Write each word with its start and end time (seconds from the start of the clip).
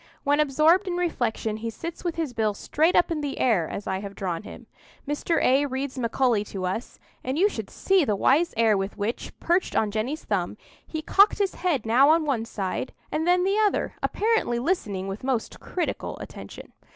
When 0.23 0.39
absorbed 0.39 0.87
in 0.87 0.97
reflection, 0.97 1.57
he 1.57 1.69
sits 1.69 2.03
with 2.03 2.15
his 2.15 2.33
bill 2.33 2.55
straight 2.55 2.95
up 2.95 3.11
in 3.11 3.21
the 3.21 3.37
air, 3.37 3.69
as 3.69 3.85
I 3.85 3.99
have 3.99 4.15
drawn 4.15 4.41
him. 4.41 4.65
Mr. 5.07 5.39
A— 5.43 5.67
reads 5.67 5.99
Macaulay 5.99 6.43
to 6.45 6.65
us, 6.65 6.97
and 7.23 7.37
you 7.37 7.47
should 7.47 7.69
see 7.69 8.03
the 8.03 8.15
wise 8.15 8.51
air 8.57 8.75
with 8.75 8.97
which, 8.97 9.31
perched 9.39 9.75
on 9.75 9.91
Jenny's 9.91 10.23
thumb, 10.25 10.57
he 10.87 11.03
cocked 11.03 11.37
his 11.37 11.53
head 11.53 11.85
now 11.85 12.17
one 12.19 12.45
side 12.45 12.93
and 13.11 13.27
then 13.27 13.43
the 13.43 13.59
other, 13.59 13.93
apparently 14.01 14.57
listening 14.57 15.07
with 15.07 15.23
most 15.23 15.59
critical 15.59 16.17
attention. 16.17 16.73